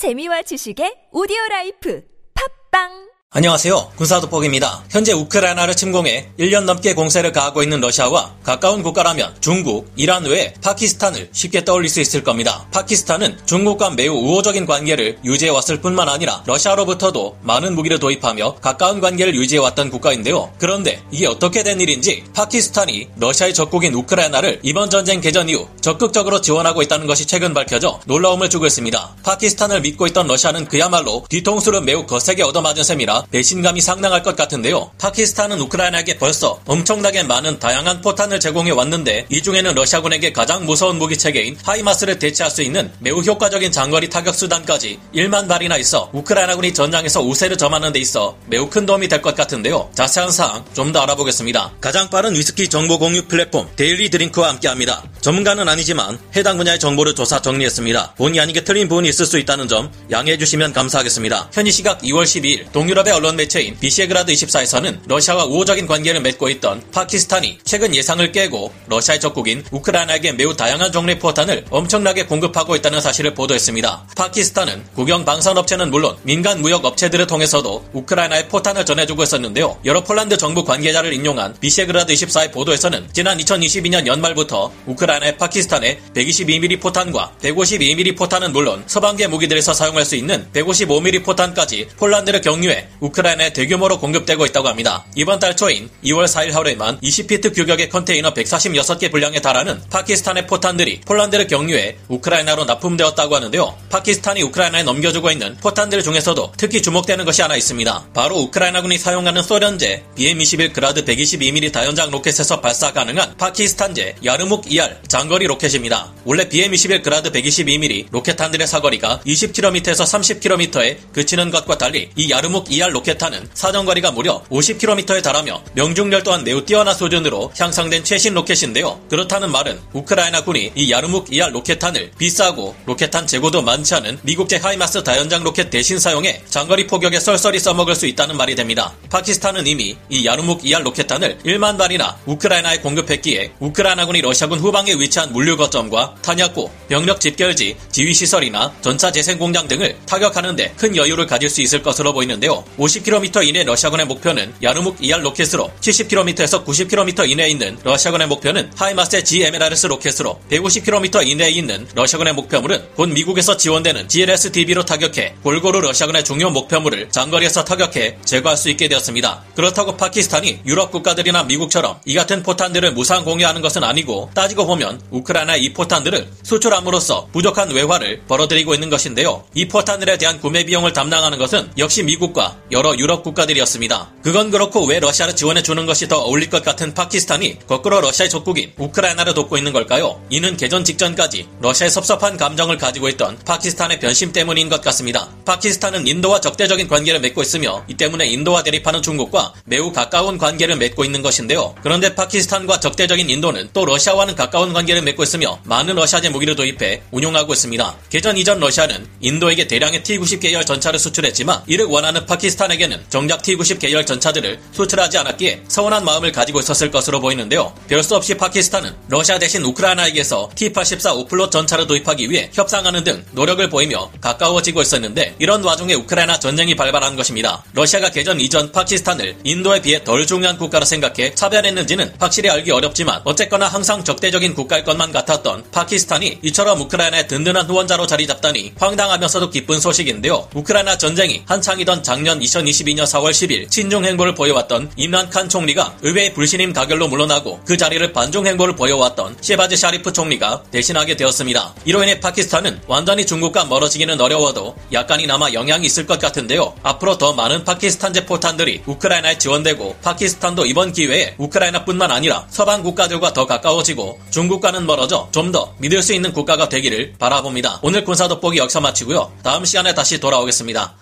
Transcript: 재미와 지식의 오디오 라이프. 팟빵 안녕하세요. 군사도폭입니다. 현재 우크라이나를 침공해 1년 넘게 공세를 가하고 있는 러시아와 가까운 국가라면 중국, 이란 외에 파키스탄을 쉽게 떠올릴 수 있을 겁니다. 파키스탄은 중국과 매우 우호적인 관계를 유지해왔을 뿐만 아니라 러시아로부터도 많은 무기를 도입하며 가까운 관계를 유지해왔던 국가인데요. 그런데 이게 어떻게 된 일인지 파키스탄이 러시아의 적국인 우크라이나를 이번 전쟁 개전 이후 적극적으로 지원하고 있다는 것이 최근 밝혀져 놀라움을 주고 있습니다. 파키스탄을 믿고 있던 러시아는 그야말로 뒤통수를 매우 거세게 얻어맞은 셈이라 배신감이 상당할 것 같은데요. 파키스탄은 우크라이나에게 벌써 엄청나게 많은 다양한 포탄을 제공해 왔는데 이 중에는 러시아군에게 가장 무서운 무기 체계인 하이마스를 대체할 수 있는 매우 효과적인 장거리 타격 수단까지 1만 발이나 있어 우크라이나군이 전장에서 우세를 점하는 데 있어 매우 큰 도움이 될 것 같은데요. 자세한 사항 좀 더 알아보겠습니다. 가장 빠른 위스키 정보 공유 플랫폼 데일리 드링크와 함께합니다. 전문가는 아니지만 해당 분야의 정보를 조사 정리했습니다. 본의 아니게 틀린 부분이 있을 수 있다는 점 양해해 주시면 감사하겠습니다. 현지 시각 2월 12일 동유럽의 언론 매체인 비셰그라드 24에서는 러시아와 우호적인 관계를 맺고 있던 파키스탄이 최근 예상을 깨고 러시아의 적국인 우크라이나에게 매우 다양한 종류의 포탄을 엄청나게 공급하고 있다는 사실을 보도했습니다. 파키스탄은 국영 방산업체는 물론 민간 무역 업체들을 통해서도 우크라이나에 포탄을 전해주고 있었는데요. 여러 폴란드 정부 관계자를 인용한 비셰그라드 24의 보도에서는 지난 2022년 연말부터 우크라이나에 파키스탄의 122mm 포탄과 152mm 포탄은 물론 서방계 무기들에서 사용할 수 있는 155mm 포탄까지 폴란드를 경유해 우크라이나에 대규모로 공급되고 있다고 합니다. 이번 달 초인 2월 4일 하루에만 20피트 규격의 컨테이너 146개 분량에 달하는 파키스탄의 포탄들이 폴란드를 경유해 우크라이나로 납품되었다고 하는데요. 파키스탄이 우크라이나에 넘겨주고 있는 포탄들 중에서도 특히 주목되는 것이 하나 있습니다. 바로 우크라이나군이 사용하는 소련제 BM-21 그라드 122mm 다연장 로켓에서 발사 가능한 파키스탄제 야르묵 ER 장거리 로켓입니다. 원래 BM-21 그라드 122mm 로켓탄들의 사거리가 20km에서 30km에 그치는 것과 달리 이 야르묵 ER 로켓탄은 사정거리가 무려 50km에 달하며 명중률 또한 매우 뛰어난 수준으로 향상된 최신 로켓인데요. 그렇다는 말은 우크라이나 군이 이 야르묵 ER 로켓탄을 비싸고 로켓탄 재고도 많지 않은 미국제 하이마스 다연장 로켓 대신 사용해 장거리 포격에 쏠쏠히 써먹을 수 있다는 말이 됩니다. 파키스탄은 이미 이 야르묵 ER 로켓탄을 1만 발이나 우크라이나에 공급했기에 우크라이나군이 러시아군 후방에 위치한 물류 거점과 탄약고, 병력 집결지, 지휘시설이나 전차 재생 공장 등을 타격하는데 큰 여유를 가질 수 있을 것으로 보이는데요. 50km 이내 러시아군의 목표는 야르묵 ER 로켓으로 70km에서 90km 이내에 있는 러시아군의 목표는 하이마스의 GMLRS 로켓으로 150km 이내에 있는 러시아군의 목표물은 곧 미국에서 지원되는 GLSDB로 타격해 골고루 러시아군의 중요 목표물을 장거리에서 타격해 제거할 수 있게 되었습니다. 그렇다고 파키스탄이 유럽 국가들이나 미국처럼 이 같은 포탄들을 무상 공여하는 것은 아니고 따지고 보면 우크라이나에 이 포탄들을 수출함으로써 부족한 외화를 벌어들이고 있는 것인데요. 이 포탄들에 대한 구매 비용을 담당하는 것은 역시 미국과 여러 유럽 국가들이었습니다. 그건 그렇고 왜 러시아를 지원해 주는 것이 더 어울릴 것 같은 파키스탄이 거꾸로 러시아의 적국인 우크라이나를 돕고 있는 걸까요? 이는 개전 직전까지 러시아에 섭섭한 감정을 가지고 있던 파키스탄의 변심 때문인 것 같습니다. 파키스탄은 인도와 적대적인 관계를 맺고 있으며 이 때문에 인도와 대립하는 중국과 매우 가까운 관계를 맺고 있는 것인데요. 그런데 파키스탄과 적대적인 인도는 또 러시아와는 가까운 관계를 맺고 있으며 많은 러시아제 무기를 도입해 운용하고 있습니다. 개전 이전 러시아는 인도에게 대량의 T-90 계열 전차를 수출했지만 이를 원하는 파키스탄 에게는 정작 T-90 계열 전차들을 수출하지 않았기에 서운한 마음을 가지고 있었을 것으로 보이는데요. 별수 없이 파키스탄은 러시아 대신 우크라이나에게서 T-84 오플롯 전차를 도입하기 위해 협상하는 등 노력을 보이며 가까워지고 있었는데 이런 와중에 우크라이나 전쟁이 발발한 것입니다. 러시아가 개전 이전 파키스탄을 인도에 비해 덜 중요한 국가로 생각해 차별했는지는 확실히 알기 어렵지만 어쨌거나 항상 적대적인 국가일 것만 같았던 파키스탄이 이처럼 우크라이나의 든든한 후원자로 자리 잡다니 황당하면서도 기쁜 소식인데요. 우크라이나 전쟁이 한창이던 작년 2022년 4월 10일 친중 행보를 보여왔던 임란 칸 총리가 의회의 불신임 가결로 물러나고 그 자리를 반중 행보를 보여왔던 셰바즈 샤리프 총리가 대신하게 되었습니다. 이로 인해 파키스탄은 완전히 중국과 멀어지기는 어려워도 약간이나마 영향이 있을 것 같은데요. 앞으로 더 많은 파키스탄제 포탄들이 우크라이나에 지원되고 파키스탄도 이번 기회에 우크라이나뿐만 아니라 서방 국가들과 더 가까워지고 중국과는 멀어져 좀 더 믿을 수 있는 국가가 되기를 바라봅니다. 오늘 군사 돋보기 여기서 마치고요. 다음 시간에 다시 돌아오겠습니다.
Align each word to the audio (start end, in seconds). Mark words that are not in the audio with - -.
재미와 0.00 0.40
지식의 0.48 1.12
오디오 1.12 1.36
라이프. 1.50 2.00
팟빵 2.32 3.09
안녕하세요. 3.32 3.92
군사도폭입니다. 3.94 4.82
현재 4.90 5.12
우크라이나를 5.12 5.76
침공해 5.76 6.28
1년 6.36 6.64
넘게 6.64 6.94
공세를 6.94 7.30
가하고 7.30 7.62
있는 7.62 7.80
러시아와 7.80 8.34
가까운 8.42 8.82
국가라면 8.82 9.36
중국, 9.40 9.88
이란 9.94 10.24
외에 10.24 10.52
파키스탄을 10.60 11.28
쉽게 11.30 11.64
떠올릴 11.64 11.88
수 11.88 12.00
있을 12.00 12.24
겁니다. 12.24 12.66
파키스탄은 12.72 13.38
중국과 13.46 13.90
매우 13.90 14.16
우호적인 14.16 14.66
관계를 14.66 15.20
유지해왔을 15.24 15.80
뿐만 15.80 16.08
아니라 16.08 16.42
러시아로부터도 16.44 17.38
많은 17.42 17.76
무기를 17.76 18.00
도입하며 18.00 18.56
가까운 18.56 19.00
관계를 19.00 19.36
유지해왔던 19.36 19.90
국가인데요. 19.90 20.52
그런데 20.58 21.00
이게 21.12 21.28
어떻게 21.28 21.62
된 21.62 21.80
일인지 21.80 22.24
파키스탄이 22.34 23.10
러시아의 23.14 23.54
적국인 23.54 23.94
우크라이나를 23.94 24.58
이번 24.64 24.90
전쟁 24.90 25.20
개전 25.20 25.48
이후 25.48 25.68
적극적으로 25.80 26.40
지원하고 26.40 26.82
있다는 26.82 27.06
것이 27.06 27.26
최근 27.26 27.54
밝혀져 27.54 28.00
놀라움을 28.06 28.50
주고 28.50 28.66
있습니다. 28.66 29.18
파키스탄을 29.22 29.82
믿고 29.82 30.08
있던 30.08 30.26
러시아는 30.26 30.64
그야말로 30.64 31.24
뒤통수를 31.28 31.82
매우 31.82 32.06
거세게 32.06 32.42
얻어맞은 32.42 32.82
셈이라 32.82 33.19
배신감이 33.30 33.80
상당할 33.80 34.22
것 34.22 34.36
같은데요. 34.36 34.90
파키스탄은 34.98 35.60
우크라이나에게 35.60 36.18
벌써 36.18 36.60
엄청나게 36.66 37.22
많은 37.22 37.58
다양한 37.58 38.00
포탄을 38.00 38.40
제공해 38.40 38.70
왔는데 38.70 39.26
이 39.28 39.42
중에는 39.42 39.74
러시아군에게 39.74 40.32
가장 40.32 40.64
무서운 40.66 40.98
무기 40.98 41.16
체계인 41.16 41.56
하이마스를 41.64 42.18
대체할 42.18 42.50
수 42.50 42.62
있는 42.62 42.90
매우 43.00 43.20
효과적인 43.20 43.72
장거리 43.72 44.08
타격 44.10 44.34
수단까지 44.34 44.98
1만 45.14 45.48
발이나 45.48 45.76
있어 45.78 46.10
우크라이나군이 46.12 46.74
전장에서 46.74 47.20
우세를 47.22 47.56
점하는 47.56 47.92
데 47.92 47.98
있어 48.00 48.36
매우 48.46 48.68
큰 48.68 48.86
도움이 48.86 49.08
될 49.08 49.20
것 49.20 49.34
같은데요. 49.36 49.90
자세한 49.94 50.30
사항 50.30 50.64
좀 50.74 50.90
더 50.90 51.00
알아보겠습니다. 51.02 51.74
가장 51.80 52.10
빠른 52.10 52.34
위스키 52.34 52.66
정보 52.68 52.98
공유 52.98 53.22
플랫폼 53.28 53.68
데일리 53.76 54.08
드링크와 54.10 54.48
함께합니다. 54.48 55.04
전문가는 55.20 55.68
아니지만 55.68 56.18
해당 56.34 56.56
분야의 56.56 56.80
정보를 56.80 57.14
조사 57.14 57.40
정리했습니다. 57.40 58.14
본의 58.16 58.40
아니게 58.40 58.64
틀린 58.64 58.88
부분이 58.88 59.08
있을 59.08 59.24
수 59.26 59.38
있다는 59.38 59.68
점 59.68 59.92
양해해 60.10 60.36
주시면 60.36 60.72
감사하겠습니다. 60.72 61.50
현지 61.52 61.70
시각 61.70 62.00
2월 62.02 62.24
12일 62.24 62.72
동유럽의 62.72 63.09
언론 63.10 63.36
매체인 63.36 63.78
비셰그라드 63.78 64.32
24에서는 64.32 65.00
러시아와 65.06 65.44
우호적인 65.44 65.86
관계를 65.86 66.20
맺고 66.20 66.48
있던 66.50 66.82
파키스탄이 66.92 67.58
최근 67.64 67.94
예상을 67.94 68.30
깨고 68.32 68.72
러시아의 68.88 69.20
적국인 69.20 69.64
우크라이나에게 69.70 70.32
매우 70.32 70.56
다양한 70.56 70.92
종류의 70.92 71.18
포탄을 71.18 71.64
엄청나게 71.70 72.26
공급하고 72.26 72.76
있다는 72.76 73.00
사실을 73.00 73.34
보도했습니다. 73.34 74.08
파키스탄은 74.16 74.84
국영 74.94 75.24
방산업체는 75.24 75.90
물론 75.90 76.16
민간 76.22 76.60
무역 76.60 76.84
업체들을 76.84 77.26
통해서도 77.26 77.84
우크라이나에 77.92 78.48
포탄을 78.48 78.84
전해주고 78.84 79.22
있었는데요. 79.22 79.78
여러 79.84 80.02
폴란드 80.02 80.36
정부 80.36 80.64
관계자를 80.64 81.12
인용한 81.12 81.54
비셰그라드 81.60 82.12
24의 82.12 82.52
보도에서는 82.52 83.08
지난 83.12 83.38
2022년 83.38 84.06
연말부터 84.06 84.72
우크라이나에 84.86 85.36
파키스탄의 85.38 86.00
122mm 86.14 86.80
포탄과 86.80 87.32
152mm 87.42 88.16
포탄은 88.16 88.52
물론 88.52 88.82
서방계 88.86 89.28
무기들에서 89.28 89.72
사용할 89.72 90.04
수 90.04 90.16
있는 90.16 90.46
155mm 90.52 91.24
포탄까지 91.24 91.88
폴란드를 91.96 92.40
경유해 92.40 92.88
우크라이나에 93.00 93.52
대규모로 93.52 93.98
공급되고 93.98 94.46
있다고 94.46 94.68
합니다. 94.68 95.04
이번 95.14 95.38
달 95.38 95.56
초인 95.56 95.90
2월 96.04 96.26
4일 96.26 96.52
하루에만 96.52 97.00
20피트 97.00 97.54
규격의 97.54 97.88
컨테이너 97.88 98.32
146개 98.34 99.10
분량에 99.10 99.40
달하는 99.40 99.80
파키스탄의 99.90 100.46
포탄들이 100.46 101.00
폴란드를 101.00 101.46
경유해 101.46 101.96
우크라이나로 102.08 102.64
납품되었다고 102.66 103.34
하는데요. 103.36 103.76
파키스탄이 103.88 104.42
우크라이나에 104.42 104.82
넘겨주고 104.82 105.30
있는 105.30 105.56
포탄들 105.56 106.02
중에서도 106.02 106.52
특히 106.56 106.82
주목되는 106.82 107.24
것이 107.24 107.42
하나 107.42 107.56
있습니다. 107.56 108.08
바로 108.14 108.36
우크라이나군이 108.40 108.98
사용하는 108.98 109.42
소련제 109.42 110.04
BM-21 110.16 110.72
그라드 110.72 111.04
122mm 111.04 111.72
다연장 111.72 112.10
로켓에서 112.10 112.60
발사 112.60 112.92
가능한 112.92 113.36
파키스탄제 113.36 114.16
야르묵 114.24 114.70
ER 114.70 114.96
장거리 115.08 115.46
로켓입니다. 115.46 116.12
원래 116.24 116.48
BM-21 116.48 117.02
그라드 117.02 117.32
122mm 117.32 118.08
로켓탄들의 118.10 118.66
사거리가 118.66 119.20
20km에서 119.26 120.04
30km에 120.04 121.12
그치는 121.12 121.50
것과 121.50 121.78
달리 121.78 122.10
이 122.16 122.30
야르묵 122.30 122.70
ER 122.70 122.89
로켓탄은 122.92 123.50
사정거리가 123.54 124.10
무려 124.12 124.42
50km에 124.50 125.22
달하며 125.22 125.62
명중률 125.74 126.22
또한 126.22 126.44
매우 126.44 126.64
뛰어난 126.64 126.94
수준으로 126.94 127.52
향상된 127.58 128.04
최신 128.04 128.34
로켓인데요. 128.34 129.00
그렇다는 129.08 129.50
말은 129.50 129.80
우크라이나 129.92 130.44
군이 130.44 130.72
이 130.74 130.90
야르묵 130.90 131.32
ER 131.32 131.50
로켓탄을 131.50 132.12
비싸고 132.18 132.74
로켓탄 132.86 133.26
재고도 133.26 133.62
많지 133.62 133.94
않은 133.94 134.18
미국제 134.22 134.56
하이마스 134.56 135.02
다연장 135.02 135.42
로켓 135.42 135.70
대신 135.70 135.98
사용해 135.98 136.42
장거리 136.48 136.86
포격에 136.86 137.20
쏠쏠히 137.20 137.58
써먹을 137.58 137.94
수 137.94 138.06
있다는 138.06 138.36
말이 138.36 138.54
됩니다. 138.54 138.94
파키스탄은 139.10 139.66
이미 139.66 139.96
이 140.08 140.26
야르묵 140.26 140.64
ER 140.64 140.82
로켓탄을 140.82 141.38
1만 141.44 141.78
발이나 141.78 142.18
우크라이나에 142.26 142.78
공급했기에 142.78 143.52
우크라이나군이 143.60 144.20
러시아군 144.20 144.58
후방에 144.58 144.92
위치한 144.94 145.32
물류 145.32 145.56
거점과 145.56 146.14
탄약고, 146.22 146.70
병력 146.88 147.20
집결지, 147.20 147.76
지휘시설이나 147.90 148.72
전차 148.80 149.10
재생 149.10 149.38
공장 149.38 149.68
등을 149.68 149.96
타격하는데 150.06 150.74
큰 150.76 150.96
여유를 150.96 151.26
가질 151.26 151.48
수 151.48 151.62
있을 151.62 151.82
것으로 151.82 152.12
보이는데요. 152.12 152.64
50km 152.80 153.46
이내 153.46 153.62
러시아군의 153.62 154.06
목표는 154.06 154.54
야르묵 154.62 154.96
ER 155.00 155.20
로켓으로 155.20 155.70
70km에서 155.80 156.64
90km 156.64 157.28
이내에 157.28 157.48
있는 157.50 157.78
러시아군의 157.84 158.26
목표는 158.28 158.70
하이마스의 158.74 159.22
GMLRS 159.22 159.88
로켓으로 159.88 160.40
150km 160.50 161.26
이내에 161.26 161.50
있는 161.50 161.86
러시아군의 161.94 162.32
목표물은 162.32 162.94
곧 162.96 163.10
미국에서 163.10 163.58
지원되는 163.58 164.08
GLSDB로 164.08 164.86
타격해 164.86 165.34
골고루 165.42 165.82
러시아군의 165.82 166.24
중요 166.24 166.48
목표물을 166.48 167.10
장거리에서 167.10 167.64
타격해 167.64 168.16
제거할 168.24 168.56
수 168.56 168.70
있게 168.70 168.88
되었습니다. 168.88 169.44
그렇다고 169.54 169.98
파키스탄이 169.98 170.60
유럽 170.64 170.90
국가들이나 170.90 171.42
미국처럼 171.44 172.00
이 172.06 172.14
같은 172.14 172.42
포탄들을 172.42 172.92
무상 172.94 173.24
공여하는 173.24 173.60
것은 173.60 173.84
아니고 173.84 174.30
따지고 174.34 174.66
보면 174.66 175.02
우크라이나에 175.10 175.56
이 175.56 175.74
포탄들을 175.74 176.30
수출함으로써 176.44 177.28
부족한 177.32 177.72
외화를 177.72 178.22
벌어들이고 178.26 178.72
있는 178.72 178.88
것인데요. 178.88 179.44
이 179.52 179.68
포탄들에 179.68 180.16
대한 180.16 180.40
구매 180.40 180.64
비용을 180.64 180.94
담당하는 180.94 181.36
것은 181.36 181.72
역시 181.76 182.02
미국과 182.02 182.56
여러 182.72 182.96
유럽 182.96 183.24
국가들이었습니다. 183.24 184.12
그건 184.22 184.50
그렇고 184.50 184.84
왜 184.84 185.00
러시아를 185.00 185.34
지원해 185.34 185.62
주는 185.62 185.86
것이 185.86 186.06
더 186.06 186.18
어울릴 186.18 186.50
것 186.50 186.62
같은 186.62 186.94
파키스탄이 186.94 187.66
거꾸로 187.66 188.00
러시아의 188.00 188.30
적국인 188.30 188.72
우크라이나를 188.76 189.34
돕고 189.34 189.58
있는 189.58 189.72
걸까요? 189.72 190.22
이는 190.30 190.56
개전 190.56 190.84
직전까지 190.84 191.48
러시아에 191.60 191.90
섭섭한 191.90 192.36
감정을 192.36 192.76
가지고 192.76 193.08
있던 193.08 193.38
파키스탄의 193.44 193.98
변심 193.98 194.32
때문인 194.32 194.68
것 194.68 194.80
같습니다. 194.82 195.28
파키스탄은 195.44 196.06
인도와 196.06 196.40
적대적인 196.40 196.86
관계를 196.86 197.18
맺고 197.20 197.42
있으며 197.42 197.84
이 197.88 197.94
때문에 197.94 198.26
인도와 198.26 198.62
대립하는 198.62 199.02
중국과 199.02 199.54
매우 199.64 199.92
가까운 199.92 200.38
관계를 200.38 200.76
맺고 200.76 201.04
있는 201.04 201.22
것인데요. 201.22 201.74
그런데 201.82 202.14
파키스탄과 202.14 202.78
적대적인 202.78 203.28
인도는 203.28 203.70
또 203.72 203.84
러시아와는 203.84 204.36
가까운 204.36 204.72
관계를 204.72 205.02
맺고 205.02 205.24
있으며 205.24 205.58
많은 205.64 205.96
러시아제 205.96 206.28
무기를 206.28 206.54
도입해 206.54 207.02
운용하고 207.10 207.52
있습니다. 207.52 207.96
개전 208.10 208.36
이전 208.36 208.60
러시아는 208.60 209.08
인도에게 209.20 209.66
대량의 209.66 210.04
T-90 210.04 210.40
계열 210.40 210.64
전차를 210.64 211.00
수출했지만 211.00 211.62
이를 211.66 211.86
원하는 211.86 212.26
파키스탄 212.26 212.59
에게는 212.68 213.04
정작 213.08 213.42
T-90 213.42 213.78
계열 213.78 214.04
전차들을 214.04 214.58
수출하지 214.72 215.18
않았기에 215.18 215.64
서운한 215.68 216.04
마음을 216.04 216.32
가지고 216.32 216.60
있었을 216.60 216.90
것으로 216.90 217.20
보이는데요. 217.20 217.72
별수 217.88 218.16
없이 218.16 218.36
파키스탄은 218.36 218.94
러시아 219.08 219.38
대신 219.38 219.62
우크라이나에게서 219.64 220.50
T-84 220.54 221.16
오플롯 221.16 221.50
전차를 221.50 221.86
도입하기 221.86 222.30
위해 222.30 222.50
협상하는 222.52 223.04
등 223.04 223.24
노력을 223.32 223.68
보이며 223.68 224.10
가까워지고 224.20 224.82
있었는데 224.82 225.36
이런 225.38 225.62
와중에 225.62 225.94
우크라이나 225.94 226.38
전쟁이 226.38 226.74
발발한 226.74 227.16
것입니다. 227.16 227.62
러시아가 227.72 228.10
개전 228.10 228.40
이전 228.40 228.72
파키스탄을 228.72 229.36
인도에 229.44 229.80
비해 229.82 230.02
덜 230.04 230.26
중요한 230.26 230.58
국가로 230.58 230.84
생각해 230.84 231.34
차별했는지는 231.34 232.14
확실히 232.18 232.50
알기 232.50 232.70
어렵지만 232.70 233.20
어쨌거나 233.24 233.68
항상 233.68 234.04
적대적인 234.04 234.54
국가일 234.54 234.84
것만 234.84 235.12
같았던 235.12 235.70
파키스탄이 235.70 236.40
이처럼 236.42 236.80
우크라이나의 236.80 237.28
든든한 237.28 237.68
후원자로 237.68 238.06
자리 238.06 238.26
잡다니 238.26 238.72
황당하면서도 238.78 239.50
기쁜 239.50 239.80
소식인데요. 239.80 240.48
우크라이나 240.54 240.98
전쟁이 240.98 241.42
한창이던 241.46 242.02
작년 242.02 242.42
2022년 242.50 243.04
4월 243.04 243.30
10일 243.30 243.70
친중 243.70 244.04
행보를 244.04 244.34
보여왔던 244.34 244.92
임란 244.96 245.30
칸 245.30 245.48
총리가 245.48 245.96
의회의 246.02 246.32
불신임 246.32 246.72
가결로 246.72 247.08
물러나고 247.08 247.60
그 247.64 247.76
자리를 247.76 248.12
반중 248.12 248.46
행보를 248.46 248.74
보여왔던 248.76 249.36
셰바즈 249.40 249.76
샤리프 249.76 250.12
총리가 250.12 250.62
대신하게 250.70 251.16
되었습니다. 251.16 251.74
이로 251.84 252.02
인해 252.02 252.20
파키스탄은 252.20 252.82
완전히 252.86 253.26
중국과 253.26 253.66
멀어지기는 253.66 254.20
어려워도 254.20 254.76
약간이나마 254.92 255.52
영향이 255.52 255.84
있을 255.86 256.06
것 256.06 256.18
같은데요. 256.18 256.74
앞으로 256.82 257.18
더 257.18 257.32
많은 257.34 257.64
파키스탄제 257.64 258.24
포탄들이 258.26 258.82
우크라이나에 258.86 259.38
지원되고 259.38 259.96
파키스탄도 260.02 260.64
이번 260.66 260.92
기회에 260.92 261.34
우크라이나뿐만 261.38 262.10
아니라 262.10 262.46
서방 262.50 262.82
국가들과 262.82 263.32
더 263.32 263.46
가까워지고 263.46 264.20
중국과는 264.30 264.86
멀어져 264.86 265.28
좀 265.32 265.50
더 265.50 265.74
믿을 265.78 266.00
수 266.00 266.12
있는 266.14 266.32
국가가 266.32 266.68
되기를 266.68 267.14
바라봅니다. 267.18 267.80
오늘 267.82 268.04
군사 268.04 268.28
돋보기 268.28 268.58
여기서 268.58 268.80
마치고요. 268.80 269.32
다음 269.42 269.64
시간에 269.64 269.94
다시 269.94 270.20
돌아오겠습니다. 270.20 270.99